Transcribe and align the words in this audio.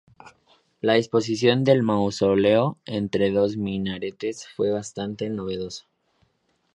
La 0.81 0.93
disposición 0.95 1.63
del 1.63 1.83
mausoleo 1.83 2.79
entre 2.85 3.29
dos 3.29 3.55
minaretes 3.57 4.47
fue 4.55 4.71
bastante 4.71 5.29
novedosa. 5.29 5.85